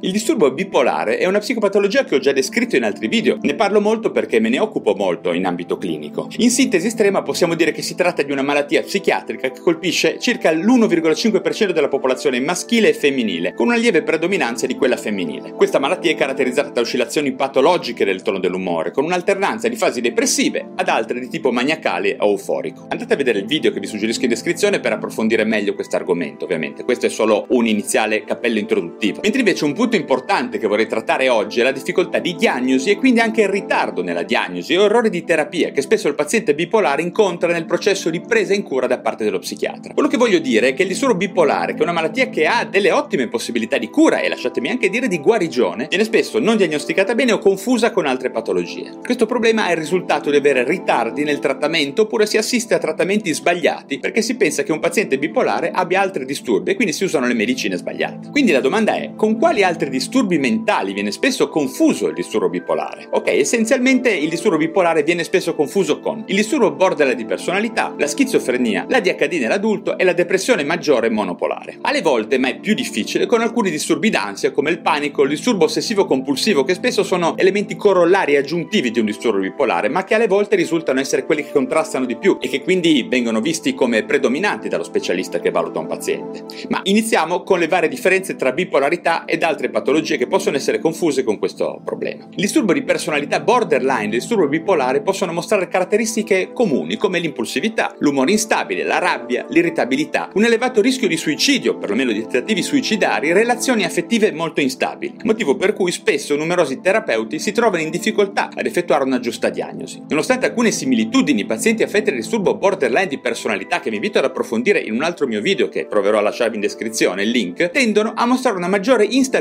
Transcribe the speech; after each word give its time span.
Il 0.00 0.10
disturbo 0.10 0.50
bipolare 0.50 1.18
è 1.18 1.26
una 1.26 1.38
psicopatologia 1.38 2.04
che 2.04 2.14
ho 2.14 2.18
già 2.18 2.32
descritto 2.32 2.76
in 2.76 2.84
altri 2.84 3.08
video, 3.08 3.38
ne 3.42 3.54
parlo 3.54 3.80
molto 3.80 4.10
perché 4.10 4.40
me 4.40 4.48
ne 4.48 4.58
occupo 4.58 4.94
molto 4.94 5.32
in 5.32 5.44
ambito 5.44 5.76
clinico. 5.76 6.28
In 6.38 6.50
sintesi 6.50 6.86
estrema 6.86 7.22
possiamo 7.22 7.54
dire 7.54 7.72
che 7.72 7.82
si 7.82 7.94
tratta 7.94 8.22
di 8.22 8.32
una 8.32 8.42
malattia 8.42 8.82
psichiatrica 8.82 9.50
che 9.50 9.60
colpisce 9.60 10.18
circa 10.18 10.50
l'1,5% 10.50 11.70
della 11.72 11.88
popolazione 11.88 12.40
maschile 12.40 12.88
e 12.88 12.94
femminile, 12.94 13.54
con 13.54 13.66
una 13.66 13.76
lieve 13.76 14.02
predominanza 14.02 14.66
di 14.66 14.74
quella 14.76 14.96
femminile. 14.96 15.52
Questa 15.52 15.78
malattia 15.78 16.10
è 16.10 16.16
caratterizzata 16.16 16.70
da 16.70 16.80
oscillazioni 16.80 17.32
patologiche 17.32 18.04
del 18.04 18.22
tono 18.22 18.38
dell'umore, 18.38 18.92
con 18.92 19.04
un'alternanza 19.04 19.68
di 19.68 19.76
fasi 19.76 20.00
depressive 20.00 20.72
ad 20.74 20.88
altre 20.88 21.20
di 21.20 21.28
tipo 21.28 21.52
maniacale 21.52 22.16
o 22.18 22.30
euforico. 22.30 22.86
Andate 22.88 23.12
a 23.12 23.16
vedere 23.16 23.40
il 23.40 23.46
video 23.46 23.70
che 23.72 23.80
vi 23.80 23.86
suggerisco 23.86 24.22
in 24.22 24.30
descrizione 24.30 24.80
per 24.80 24.92
approfondire 24.92 25.44
meglio 25.44 25.74
questo 25.74 25.96
argomento, 25.96 26.44
ovviamente. 26.44 26.84
Questo 26.84 27.06
è 27.06 27.10
solo 27.10 27.46
un 27.50 27.66
iniziale 27.66 28.24
cappello 28.24 28.58
introduttivo. 28.58 29.20
Mentre 29.22 29.40
invece 29.40 29.64
un 29.66 29.74
punto 29.74 29.96
importante 29.96 30.58
che 30.58 30.66
vorrei 30.66 30.86
trattare 30.86 31.28
oggi 31.28 31.60
è 31.60 31.62
la 31.62 31.72
difficoltà 31.72 32.18
di 32.18 32.34
diagnosi 32.34 32.90
e 32.90 32.96
quindi 32.96 33.20
anche 33.20 33.42
il 33.42 33.48
ritardo 33.48 34.02
nella 34.02 34.22
diagnosi 34.22 34.74
o 34.76 34.84
errore 34.84 35.10
di 35.10 35.24
terapia 35.24 35.70
che 35.70 35.82
spesso 35.82 36.08
il 36.08 36.14
paziente 36.14 36.54
bipolare 36.54 37.02
incontra 37.02 37.52
nel 37.52 37.66
processo 37.66 38.08
di 38.08 38.20
presa 38.20 38.54
in 38.54 38.62
cura 38.62 38.86
da 38.86 39.00
parte 39.00 39.24
dello 39.24 39.40
psichiatra. 39.40 39.92
Quello 39.92 40.08
che 40.08 40.16
voglio 40.16 40.38
dire 40.38 40.68
è 40.68 40.74
che 40.74 40.82
il 40.82 40.88
disturbo 40.88 41.16
bipolare, 41.16 41.74
che 41.74 41.80
è 41.80 41.82
una 41.82 41.92
malattia 41.92 42.28
che 42.28 42.46
ha 42.46 42.64
delle 42.64 42.92
ottime 42.92 43.28
possibilità 43.28 43.76
di 43.78 43.90
cura 43.90 44.20
e 44.20 44.28
lasciatemi 44.28 44.70
anche 44.70 44.88
dire 44.88 45.08
di 45.08 45.18
guarigione, 45.18 45.86
viene 45.88 46.04
spesso 46.04 46.38
non 46.38 46.56
diagnosticata 46.56 47.14
bene 47.14 47.32
o 47.32 47.38
confusa 47.38 47.90
con 47.90 48.06
altre 48.06 48.30
patologie. 48.30 48.92
Questo 49.02 49.26
problema 49.26 49.68
è 49.68 49.72
il 49.72 49.78
risultato 49.78 50.30
di 50.30 50.36
avere 50.36 50.64
ritardi 50.64 51.24
nel 51.24 51.40
trattamento 51.40 52.02
oppure 52.02 52.26
si 52.26 52.36
assiste 52.36 52.74
a 52.74 52.78
trattamenti 52.78 53.32
sbagliati 53.34 53.98
perché 53.98 54.22
si 54.22 54.36
pensa 54.36 54.62
che 54.62 54.72
un 54.72 54.80
paziente 54.80 55.18
bipolare 55.18 55.70
abbia 55.72 56.00
altri 56.00 56.24
disturbi 56.24 56.70
e 56.70 56.74
quindi 56.74 56.92
si 56.92 57.04
usano 57.04 57.26
le 57.26 57.34
medicine 57.34 57.76
sbagliate. 57.76 58.30
Quindi 58.30 58.52
la 58.52 58.60
domanda 58.60 58.94
è 58.94 59.12
con 59.16 59.38
quali 59.38 59.55
altri 59.62 59.90
disturbi 59.90 60.38
mentali 60.38 60.92
viene 60.92 61.10
spesso 61.10 61.48
confuso 61.48 62.08
il 62.08 62.14
disturbo 62.14 62.48
bipolare? 62.48 63.08
Ok, 63.10 63.28
essenzialmente 63.28 64.10
il 64.10 64.28
disturbo 64.28 64.56
bipolare 64.56 65.02
viene 65.02 65.24
spesso 65.24 65.54
confuso 65.54 66.00
con 66.00 66.24
il 66.26 66.34
disturbo 66.36 66.72
borderline 66.72 67.16
di 67.16 67.24
personalità, 67.24 67.94
la 67.96 68.06
schizofrenia, 68.06 68.86
la 68.88 69.00
DHD 69.00 69.34
nell'adulto 69.34 69.96
e 69.98 70.04
la 70.04 70.12
depressione 70.12 70.64
maggiore 70.64 71.10
monopolare. 71.10 71.78
Alle 71.82 72.02
volte, 72.02 72.38
ma 72.38 72.48
è 72.48 72.58
più 72.58 72.74
difficile, 72.74 73.26
con 73.26 73.40
alcuni 73.40 73.70
disturbi 73.70 74.10
d'ansia 74.10 74.50
come 74.50 74.70
il 74.70 74.80
panico, 74.80 75.22
il 75.22 75.28
disturbo 75.28 75.64
ossessivo 75.64 76.06
compulsivo, 76.06 76.64
che 76.64 76.74
spesso 76.74 77.02
sono 77.02 77.36
elementi 77.36 77.76
corollari 77.76 78.34
e 78.34 78.38
aggiuntivi 78.38 78.90
di 78.90 78.98
un 78.98 79.06
disturbo 79.06 79.40
bipolare, 79.40 79.88
ma 79.88 80.04
che 80.04 80.14
alle 80.14 80.26
volte 80.26 80.56
risultano 80.56 81.00
essere 81.00 81.24
quelli 81.24 81.44
che 81.44 81.52
contrastano 81.52 82.04
di 82.06 82.16
più 82.16 82.38
e 82.40 82.48
che 82.48 82.62
quindi 82.62 83.06
vengono 83.08 83.40
visti 83.40 83.74
come 83.74 84.04
predominanti 84.04 84.68
dallo 84.68 84.84
specialista 84.84 85.40
che 85.40 85.50
valuta 85.50 85.78
un 85.78 85.86
paziente. 85.86 86.44
Ma 86.68 86.80
iniziamo 86.82 87.42
con 87.42 87.58
le 87.58 87.68
varie 87.68 87.88
differenze 87.88 88.36
tra 88.36 88.52
bipolarità 88.52 89.24
altre 89.46 89.70
patologie 89.70 90.16
che 90.16 90.26
possono 90.26 90.56
essere 90.56 90.78
confuse 90.78 91.24
con 91.24 91.38
questo 91.38 91.80
problema. 91.84 92.24
Il 92.30 92.42
disturbo 92.42 92.72
di 92.72 92.82
personalità 92.82 93.40
borderline 93.40 94.02
e 94.02 94.04
il 94.04 94.10
disturbo 94.10 94.48
bipolare 94.48 95.02
possono 95.02 95.32
mostrare 95.32 95.68
caratteristiche 95.68 96.50
comuni 96.52 96.96
come 96.96 97.18
l'impulsività, 97.18 97.94
l'umore 98.00 98.32
instabile, 98.32 98.82
la 98.82 98.98
rabbia, 98.98 99.46
l'irritabilità, 99.48 100.30
un 100.34 100.44
elevato 100.44 100.80
rischio 100.80 101.08
di 101.08 101.16
suicidio, 101.16 101.78
perlomeno 101.78 102.12
di 102.12 102.22
tentativi 102.22 102.62
suicidari, 102.62 103.32
relazioni 103.32 103.84
affettive 103.84 104.32
molto 104.32 104.60
instabili, 104.60 105.14
motivo 105.22 105.56
per 105.56 105.72
cui 105.72 105.92
spesso 105.92 106.36
numerosi 106.36 106.80
terapeuti 106.80 107.38
si 107.38 107.52
trovano 107.52 107.82
in 107.82 107.90
difficoltà 107.90 108.50
ad 108.54 108.66
effettuare 108.66 109.04
una 109.04 109.20
giusta 109.20 109.48
diagnosi. 109.48 110.02
Nonostante 110.08 110.46
alcune 110.46 110.70
similitudini, 110.70 111.42
i 111.42 111.46
pazienti 111.46 111.82
affetti 111.82 112.10
da 112.10 112.16
disturbo 112.16 112.56
borderline 112.56 113.06
di 113.06 113.18
personalità 113.18 113.80
che 113.80 113.90
vi 113.90 113.96
invito 113.96 114.18
ad 114.18 114.24
approfondire 114.24 114.80
in 114.80 114.94
un 114.94 115.02
altro 115.02 115.26
mio 115.26 115.40
video 115.40 115.68
che 115.68 115.86
proverò 115.86 116.18
a 116.18 116.22
lasciarvi 116.22 116.56
in 116.56 116.60
descrizione 116.62 117.22
il 117.22 117.30
link, 117.30 117.70
tendono 117.70 118.12
a 118.14 118.26
mostrare 118.26 118.56
una 118.56 118.68
maggiore 118.68 119.04
instabilità 119.04 119.34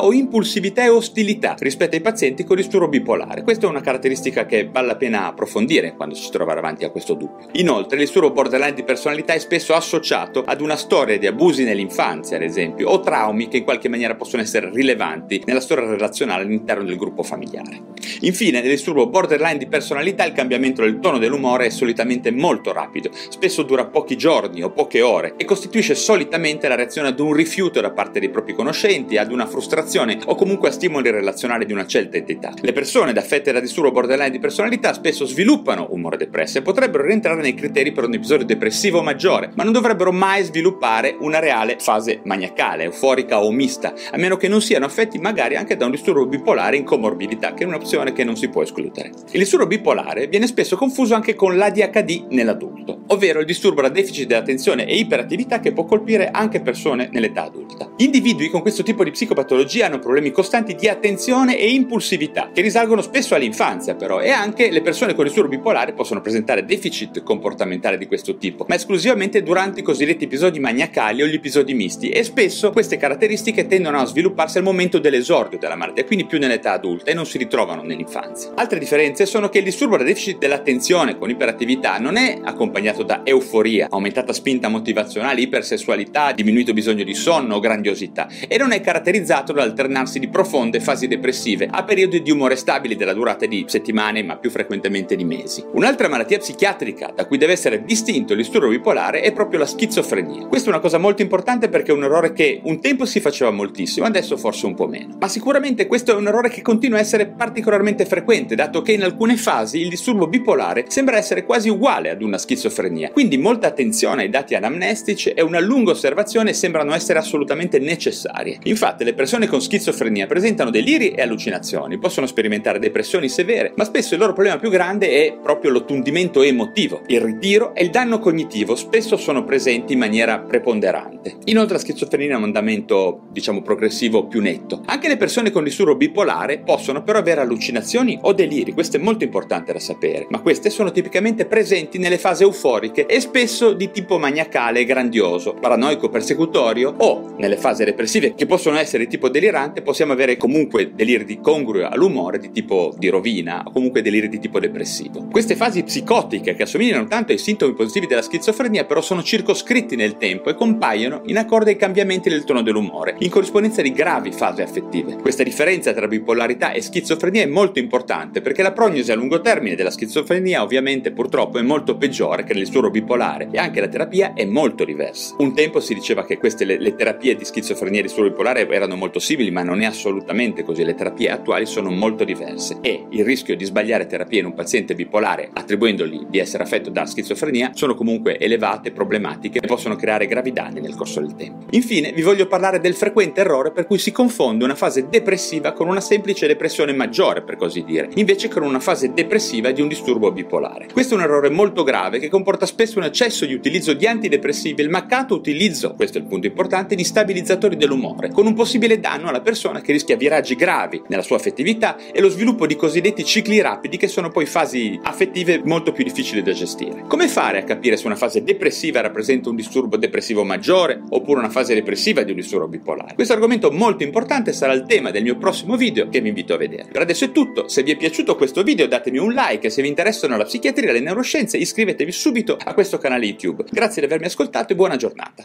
o 0.00 0.12
impulsività 0.12 0.84
e 0.84 0.88
ostilità 0.88 1.56
rispetto 1.58 1.94
ai 1.94 2.00
pazienti 2.00 2.44
con 2.44 2.56
disturbo 2.56 2.88
bipolare. 2.88 3.42
Questa 3.42 3.66
è 3.66 3.68
una 3.68 3.80
caratteristica 3.80 4.46
che 4.46 4.68
vale 4.70 4.86
la 4.86 4.96
pena 4.96 5.26
approfondire 5.26 5.94
quando 5.94 6.14
ci 6.14 6.22
si 6.22 6.30
trova 6.30 6.54
davanti 6.54 6.84
a 6.84 6.90
questo 6.90 7.14
dubbio. 7.14 7.48
Inoltre, 7.52 7.96
il 7.96 8.04
disturbo 8.04 8.30
borderline 8.30 8.74
di 8.74 8.84
personalità 8.84 9.32
è 9.32 9.38
spesso 9.38 9.74
associato 9.74 10.42
ad 10.44 10.60
una 10.60 10.76
storia 10.76 11.18
di 11.18 11.26
abusi 11.26 11.64
nell'infanzia, 11.64 12.36
ad 12.36 12.42
esempio, 12.42 12.88
o 12.88 13.00
traumi 13.00 13.48
che 13.48 13.58
in 13.58 13.64
qualche 13.64 13.88
maniera 13.88 14.14
possono 14.14 14.42
essere 14.42 14.70
rilevanti 14.70 15.42
nella 15.46 15.60
storia 15.60 15.88
relazionale 15.88 16.42
all'interno 16.42 16.84
del 16.84 16.96
gruppo 16.96 17.22
familiare. 17.22 17.90
Infine, 18.20 18.60
nel 18.60 18.70
disturbo 18.70 19.08
borderline 19.08 19.58
di 19.58 19.66
personalità 19.66 20.24
il 20.24 20.32
cambiamento 20.32 20.82
del 20.82 20.98
tono 20.98 21.18
dell'umore 21.18 21.66
è 21.66 21.70
solitamente 21.70 22.30
molto 22.30 22.72
rapido, 22.72 23.10
spesso 23.28 23.62
dura 23.62 23.86
pochi 23.86 24.16
giorni 24.16 24.62
o 24.62 24.70
poche 24.70 25.02
ore 25.02 25.34
e 25.36 25.44
costituisce 25.44 25.94
solitamente 25.94 26.68
la 26.68 26.74
reazione 26.74 27.08
ad 27.08 27.20
un 27.20 27.32
rifiuto 27.32 27.80
da 27.80 27.90
parte 27.90 28.20
dei 28.20 28.30
propri 28.30 28.54
conoscenti, 28.54 29.16
ad 29.16 29.32
una 29.32 29.41
frustrazione 29.46 30.18
o 30.26 30.34
comunque 30.34 30.68
a 30.68 30.72
stimoli 30.72 31.10
relazionali 31.10 31.64
di 31.66 31.72
una 31.72 31.86
certa 31.86 32.16
entità. 32.16 32.52
Le 32.60 32.72
persone 32.72 33.12
affette 33.12 33.52
da 33.52 33.60
disturbo 33.60 33.90
borderline 33.90 34.30
di 34.30 34.38
personalità 34.38 34.92
spesso 34.92 35.24
sviluppano 35.24 35.88
umore 35.90 36.16
depresso 36.16 36.58
e 36.58 36.62
potrebbero 36.62 37.04
rientrare 37.04 37.40
nei 37.40 37.54
criteri 37.54 37.92
per 37.92 38.04
un 38.04 38.14
episodio 38.14 38.44
depressivo 38.44 39.02
maggiore, 39.02 39.52
ma 39.54 39.64
non 39.64 39.72
dovrebbero 39.72 40.12
mai 40.12 40.42
sviluppare 40.44 41.16
una 41.20 41.38
reale 41.38 41.76
fase 41.78 42.20
maniacale, 42.24 42.84
euforica 42.84 43.42
o 43.42 43.50
mista, 43.50 43.94
a 44.10 44.16
meno 44.16 44.36
che 44.36 44.48
non 44.48 44.60
siano 44.60 44.84
affetti 44.84 45.18
magari 45.18 45.56
anche 45.56 45.76
da 45.76 45.84
un 45.84 45.92
disturbo 45.92 46.26
bipolare 46.26 46.76
in 46.76 46.84
comorbidità, 46.84 47.54
che 47.54 47.64
è 47.64 47.66
un'opzione 47.66 48.12
che 48.12 48.24
non 48.24 48.36
si 48.36 48.48
può 48.48 48.62
escludere. 48.62 49.10
Il 49.30 49.38
disturbo 49.38 49.66
bipolare 49.66 50.26
viene 50.26 50.46
spesso 50.46 50.76
confuso 50.76 51.14
anche 51.14 51.34
con 51.34 51.56
l'ADHD 51.56 52.26
nell'adulto, 52.30 53.02
ovvero 53.08 53.40
il 53.40 53.46
disturbo 53.46 53.80
da 53.80 53.88
deficit 53.88 54.26
dell'attenzione 54.26 54.86
e 54.86 54.96
iperattività 54.96 55.60
che 55.60 55.72
può 55.72 55.84
colpire 55.84 56.30
anche 56.30 56.60
persone 56.60 57.08
nell'età 57.12 57.44
adulta. 57.44 57.90
Gli 57.96 58.04
individui 58.04 58.48
con 58.48 58.62
questo 58.62 58.82
tipo 58.82 59.04
di 59.04 59.10
psicopatologia 59.32 59.86
hanno 59.86 59.98
problemi 59.98 60.30
costanti 60.30 60.74
di 60.74 60.88
attenzione 60.88 61.58
e 61.58 61.70
impulsività, 61.70 62.50
che 62.52 62.60
risalgono 62.60 63.00
spesso 63.00 63.34
all'infanzia 63.34 63.94
però, 63.94 64.20
e 64.20 64.30
anche 64.30 64.70
le 64.70 64.82
persone 64.82 65.14
con 65.14 65.24
disturbo 65.24 65.48
bipolare 65.48 65.92
possono 65.94 66.20
presentare 66.20 66.64
deficit 66.64 67.22
comportamentale 67.22 67.96
di 67.96 68.06
questo 68.06 68.36
tipo, 68.36 68.64
ma 68.68 68.74
esclusivamente 68.74 69.42
durante 69.42 69.80
i 69.80 69.82
cosiddetti 69.82 70.24
episodi 70.24 70.60
maniacali 70.60 71.22
o 71.22 71.26
gli 71.26 71.34
episodi 71.34 71.74
misti, 71.74 72.10
e 72.10 72.22
spesso 72.22 72.70
queste 72.72 72.96
caratteristiche 72.96 73.66
tendono 73.66 73.98
a 73.98 74.04
svilupparsi 74.04 74.58
al 74.58 74.64
momento 74.64 74.98
dell'esordio 74.98 75.58
della 75.58 75.76
malattia, 75.76 76.04
quindi 76.04 76.26
più 76.26 76.38
nell'età 76.38 76.72
adulta 76.72 77.10
e 77.10 77.14
non 77.14 77.26
si 77.26 77.38
ritrovano 77.38 77.82
nell'infanzia. 77.82 78.52
Altre 78.54 78.78
differenze 78.78 79.24
sono 79.26 79.48
che 79.48 79.58
il 79.58 79.64
disturbo 79.64 79.96
da 79.96 80.04
deficit 80.04 80.38
dell'attenzione 80.38 81.16
con 81.16 81.30
iperattività 81.30 81.98
non 81.98 82.16
è 82.16 82.38
accompagnato 82.42 83.02
da 83.02 83.22
euforia, 83.24 83.88
aumentata 83.90 84.32
spinta 84.32 84.68
motivazionale, 84.68 85.40
ipersessualità, 85.40 86.32
diminuito 86.32 86.72
bisogno 86.72 87.04
di 87.04 87.14
sonno 87.14 87.56
o 87.56 87.60
grandiosità, 87.60 88.28
e 88.46 88.58
non 88.58 88.72
è 88.72 88.80
caratterizzato 88.80 89.20
dall'alternarsi 89.22 90.18
di 90.18 90.28
profonde 90.28 90.80
fasi 90.80 91.06
depressive 91.06 91.68
a 91.70 91.84
periodi 91.84 92.22
di 92.22 92.30
umore 92.30 92.56
stabili 92.56 92.96
della 92.96 93.12
durata 93.12 93.46
di 93.46 93.64
settimane, 93.68 94.22
ma 94.22 94.36
più 94.36 94.50
frequentemente 94.50 95.16
di 95.16 95.24
mesi. 95.24 95.64
Un'altra 95.72 96.08
malattia 96.08 96.38
psichiatrica 96.38 97.12
da 97.14 97.26
cui 97.26 97.38
deve 97.38 97.52
essere 97.52 97.84
distinto 97.84 98.32
il 98.32 98.38
disturbo 98.38 98.68
bipolare 98.68 99.20
è 99.20 99.32
proprio 99.32 99.58
la 99.58 99.66
schizofrenia. 99.66 100.46
Questa 100.46 100.68
è 100.68 100.72
una 100.72 100.80
cosa 100.80 100.98
molto 100.98 101.22
importante 101.22 101.68
perché 101.68 101.92
è 101.92 101.94
un 101.94 102.04
errore 102.04 102.32
che 102.32 102.60
un 102.64 102.80
tempo 102.80 103.04
si 103.04 103.20
faceva 103.20 103.50
moltissimo, 103.50 104.06
adesso 104.06 104.36
forse 104.36 104.66
un 104.66 104.74
po' 104.74 104.86
meno. 104.86 105.16
Ma 105.18 105.28
sicuramente 105.28 105.86
questo 105.86 106.12
è 106.12 106.14
un 106.14 106.26
errore 106.26 106.48
che 106.48 106.62
continua 106.62 106.98
a 106.98 107.00
essere 107.00 107.26
particolarmente 107.28 108.04
frequente, 108.04 108.54
dato 108.54 108.82
che 108.82 108.92
in 108.92 109.02
alcune 109.02 109.36
fasi 109.36 109.80
il 109.80 109.88
disturbo 109.88 110.26
bipolare 110.26 110.84
sembra 110.88 111.16
essere 111.16 111.44
quasi 111.44 111.68
uguale 111.68 112.10
ad 112.10 112.22
una 112.22 112.38
schizofrenia. 112.38 113.10
Quindi 113.10 113.38
molta 113.38 113.66
attenzione 113.66 114.22
ai 114.22 114.30
dati 114.30 114.54
anamnestici 114.54 115.30
e 115.30 115.42
una 115.42 115.60
lunga 115.60 115.92
osservazione 115.92 116.52
sembrano 116.52 116.94
essere 116.94 117.18
assolutamente 117.18 117.78
necessarie. 117.78 118.58
Infatti 118.64 119.01
le 119.04 119.14
persone 119.14 119.46
con 119.46 119.60
schizofrenia 119.60 120.26
presentano 120.26 120.70
deliri 120.70 121.10
e 121.10 121.22
allucinazioni, 121.22 121.98
possono 121.98 122.26
sperimentare 122.26 122.78
depressioni 122.78 123.28
severe, 123.28 123.72
ma 123.76 123.84
spesso 123.84 124.14
il 124.14 124.20
loro 124.20 124.32
problema 124.32 124.58
più 124.58 124.70
grande 124.70 125.08
è 125.08 125.38
proprio 125.42 125.70
l'ottundimento 125.70 126.42
emotivo. 126.42 127.02
Il 127.06 127.20
ritiro 127.20 127.74
e 127.74 127.84
il 127.84 127.90
danno 127.90 128.18
cognitivo 128.18 128.74
spesso 128.74 129.16
sono 129.16 129.44
presenti 129.44 129.92
in 129.92 129.98
maniera 129.98 130.38
preponderante. 130.38 131.36
Inoltre 131.44 131.74
la 131.74 131.80
schizofrenia 131.80 132.34
ha 132.34 132.38
un 132.38 132.44
andamento, 132.44 133.22
diciamo, 133.30 133.62
progressivo 133.62 134.26
più 134.26 134.40
netto. 134.40 134.82
Anche 134.86 135.08
le 135.08 135.16
persone 135.16 135.50
con 135.50 135.64
disturbo 135.64 135.96
bipolare 135.96 136.58
possono 136.58 137.02
però 137.02 137.18
avere 137.18 137.40
allucinazioni 137.40 138.18
o 138.22 138.32
deliri, 138.32 138.72
questo 138.72 138.96
è 138.96 139.00
molto 139.00 139.24
importante 139.24 139.72
da 139.72 139.78
sapere, 139.78 140.26
ma 140.30 140.40
queste 140.40 140.70
sono 140.70 140.90
tipicamente 140.90 141.46
presenti 141.46 141.98
nelle 141.98 142.18
fasi 142.18 142.42
euforiche 142.42 143.06
e 143.06 143.20
spesso 143.20 143.72
di 143.72 143.90
tipo 143.90 144.18
maniacale 144.18 144.80
e 144.80 144.84
grandioso, 144.84 145.54
paranoico 145.54 146.08
persecutorio 146.08 146.94
o 146.98 147.34
nelle 147.38 147.56
fasi 147.56 147.84
depressive 147.84 148.34
che 148.34 148.46
possono 148.46 148.78
essere 148.78 148.91
essere 148.92 149.04
di 149.04 149.10
tipo 149.10 149.30
delirante 149.30 149.80
possiamo 149.80 150.12
avere 150.12 150.36
comunque 150.36 150.92
deliri 150.94 151.24
di 151.24 151.40
congrua 151.40 151.90
all'umore 151.90 152.38
di 152.38 152.50
tipo 152.50 152.94
di 152.98 153.08
rovina 153.08 153.62
o 153.64 153.72
comunque 153.72 154.02
deliri 154.02 154.28
di 154.28 154.38
tipo 154.38 154.60
depressivo. 154.60 155.28
Queste 155.30 155.56
fasi 155.56 155.82
psicotiche 155.82 156.54
che 156.54 156.64
assomigliano 156.64 157.06
tanto 157.06 157.32
ai 157.32 157.38
sintomi 157.38 157.72
positivi 157.72 158.06
della 158.06 158.20
schizofrenia 158.20 158.84
però 158.84 159.00
sono 159.00 159.22
circoscritti 159.22 159.96
nel 159.96 160.18
tempo 160.18 160.50
e 160.50 160.54
compaiono 160.54 161.22
in 161.26 161.38
accordo 161.38 161.70
ai 161.70 161.76
cambiamenti 161.76 162.28
del 162.28 162.44
tono 162.44 162.60
dell'umore, 162.60 163.16
in 163.20 163.30
corrispondenza 163.30 163.80
di 163.80 163.92
gravi 163.92 164.30
fasi 164.30 164.60
affettive. 164.60 165.16
Questa 165.16 165.42
differenza 165.42 165.94
tra 165.94 166.06
bipolarità 166.06 166.72
e 166.72 166.82
schizofrenia 166.82 167.42
è 167.42 167.46
molto 167.46 167.78
importante 167.78 168.42
perché 168.42 168.62
la 168.62 168.72
prognosi 168.72 169.10
a 169.10 169.14
lungo 169.14 169.40
termine 169.40 169.74
della 169.74 169.90
schizofrenia 169.90 170.62
ovviamente 170.62 171.12
purtroppo 171.12 171.58
è 171.58 171.62
molto 171.62 171.96
peggiore 171.96 172.44
che 172.44 172.52
nel 172.52 172.64
disturbo 172.64 172.90
bipolare 172.90 173.48
e 173.50 173.58
anche 173.58 173.80
la 173.80 173.88
terapia 173.88 174.34
è 174.34 174.44
molto 174.44 174.84
diversa. 174.84 175.34
Un 175.38 175.54
tempo 175.54 175.80
si 175.80 175.94
diceva 175.94 176.26
che 176.26 176.36
queste 176.36 176.66
le, 176.66 176.78
le 176.78 176.94
terapie 176.94 177.34
di 177.34 177.44
schizofrenia 177.46 178.00
e 178.00 178.02
disturbo 178.02 178.28
bipolare 178.28 178.68
erano 178.81 178.81
molto 178.90 179.18
simili, 179.18 179.50
ma 179.50 179.62
non 179.62 179.80
è 179.82 179.86
assolutamente 179.86 180.62
così. 180.62 180.84
Le 180.84 180.94
terapie 180.94 181.30
attuali 181.30 181.66
sono 181.66 181.90
molto 181.90 182.24
diverse 182.24 182.78
e 182.80 183.06
il 183.10 183.24
rischio 183.24 183.56
di 183.56 183.64
sbagliare 183.64 184.06
terapie 184.06 184.40
in 184.40 184.46
un 184.46 184.54
paziente 184.54 184.94
bipolare 184.94 185.50
attribuendogli 185.52 186.26
di 186.28 186.38
essere 186.38 186.62
affetto 186.64 186.90
da 186.90 187.06
schizofrenia 187.06 187.70
sono 187.74 187.94
comunque 187.94 188.38
elevate, 188.38 188.92
problematiche 188.92 189.60
e 189.60 189.66
possono 189.66 189.96
creare 189.96 190.26
gravi 190.26 190.52
danni 190.52 190.80
nel 190.80 190.94
corso 190.94 191.20
del 191.20 191.34
tempo. 191.34 191.66
Infine 191.70 192.12
vi 192.12 192.22
voglio 192.22 192.46
parlare 192.46 192.80
del 192.80 192.94
frequente 192.94 193.40
errore 193.40 193.70
per 193.70 193.86
cui 193.86 193.98
si 193.98 194.12
confonde 194.12 194.64
una 194.64 194.74
fase 194.74 195.08
depressiva 195.08 195.72
con 195.72 195.88
una 195.88 196.00
semplice 196.00 196.46
depressione 196.46 196.92
maggiore, 196.92 197.42
per 197.42 197.56
così 197.56 197.84
dire, 197.84 198.08
invece 198.14 198.48
con 198.48 198.62
una 198.62 198.80
fase 198.80 199.12
depressiva 199.12 199.70
di 199.70 199.80
un 199.80 199.88
disturbo 199.88 200.32
bipolare. 200.32 200.88
Questo 200.92 201.14
è 201.14 201.16
un 201.16 201.22
errore 201.22 201.50
molto 201.50 201.82
grave 201.82 202.18
che 202.18 202.28
comporta 202.28 202.66
spesso 202.66 202.98
un 202.98 203.04
eccesso 203.04 203.46
di 203.46 203.54
utilizzo 203.54 203.92
di 203.92 204.06
antidepressivi 204.06 204.80
e 204.80 204.84
il 204.84 204.90
mancato 204.90 205.34
utilizzo, 205.34 205.94
questo 205.94 206.18
è 206.18 206.20
il 206.20 206.26
punto 206.26 206.46
importante, 206.46 206.94
di 206.94 207.04
stabilizzatori 207.04 207.76
dell'umore, 207.76 208.30
con 208.30 208.46
un 208.46 208.54
possibile 208.72 209.00
danno 209.00 209.28
alla 209.28 209.42
persona 209.42 209.82
che 209.82 209.92
rischia 209.92 210.16
viraggi 210.16 210.54
gravi 210.54 211.02
nella 211.08 211.20
sua 211.20 211.36
affettività 211.36 211.98
e 212.10 212.22
lo 212.22 212.30
sviluppo 212.30 212.66
di 212.66 212.74
cosiddetti 212.74 213.22
cicli 213.22 213.60
rapidi 213.60 213.98
che 213.98 214.08
sono 214.08 214.30
poi 214.30 214.46
fasi 214.46 214.98
affettive 215.02 215.60
molto 215.62 215.92
più 215.92 216.02
difficili 216.02 216.42
da 216.42 216.52
gestire. 216.52 217.04
Come 217.06 217.28
fare 217.28 217.58
a 217.58 217.64
capire 217.64 217.98
se 217.98 218.06
una 218.06 218.16
fase 218.16 218.42
depressiva 218.42 219.02
rappresenta 219.02 219.50
un 219.50 219.56
disturbo 219.56 219.98
depressivo 219.98 220.42
maggiore 220.42 221.02
oppure 221.10 221.40
una 221.40 221.50
fase 221.50 221.74
depressiva 221.74 222.22
di 222.22 222.30
un 222.30 222.38
disturbo 222.38 222.66
bipolare? 222.66 223.12
Questo 223.14 223.34
argomento 223.34 223.70
molto 223.70 224.04
importante 224.04 224.54
sarà 224.54 224.72
il 224.72 224.86
tema 224.86 225.10
del 225.10 225.22
mio 225.22 225.36
prossimo 225.36 225.76
video 225.76 226.08
che 226.08 226.22
vi 226.22 226.28
invito 226.28 226.54
a 226.54 226.56
vedere. 226.56 226.88
Per 226.90 227.02
adesso 227.02 227.26
è 227.26 227.30
tutto, 227.30 227.68
se 227.68 227.82
vi 227.82 227.90
è 227.90 227.96
piaciuto 227.96 228.36
questo 228.36 228.62
video 228.62 228.86
datemi 228.86 229.18
un 229.18 229.34
like 229.34 229.66
e 229.66 229.70
se 229.70 229.82
vi 229.82 229.88
interessano 229.88 230.38
la 230.38 230.44
psichiatria 230.44 230.88
e 230.88 230.92
le 230.94 231.00
neuroscienze 231.00 231.58
iscrivetevi 231.58 232.10
subito 232.10 232.56
a 232.58 232.72
questo 232.72 232.96
canale 232.96 233.26
YouTube. 233.26 233.64
Grazie 233.70 234.00
di 234.00 234.06
avermi 234.06 234.24
ascoltato 234.24 234.72
e 234.72 234.76
buona 234.76 234.96
giornata. 234.96 235.44